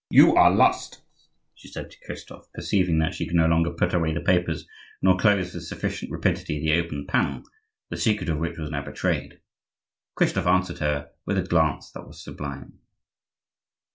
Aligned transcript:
"You 0.09 0.33
are 0.35 0.49
lost!" 0.49 1.03
she 1.53 1.67
said 1.67 1.91
to 1.91 1.97
Christophe, 2.07 2.51
perceiving 2.55 2.97
that 2.97 3.13
she 3.13 3.27
could 3.27 3.35
no 3.35 3.45
longer 3.45 3.69
put 3.69 3.93
away 3.93 4.15
the 4.15 4.19
papers, 4.19 4.67
nor 4.99 5.15
close 5.15 5.53
with 5.53 5.63
sufficient 5.65 6.11
rapidity 6.11 6.59
the 6.59 6.73
open 6.73 7.05
panel, 7.05 7.43
the 7.89 7.97
secret 7.97 8.27
of 8.27 8.39
which 8.39 8.57
was 8.57 8.71
now 8.71 8.81
betrayed. 8.83 9.41
Christophe 10.15 10.47
answered 10.47 10.79
her 10.79 11.11
with 11.27 11.37
a 11.37 11.43
glance 11.43 11.91
that 11.91 12.07
was 12.07 12.23
sublime. 12.23 12.79